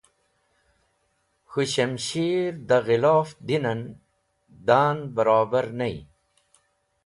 [1.49, 3.81] K̃hũ shamshir da ghilof dinen,
[4.67, 5.95] da’n barobar ney.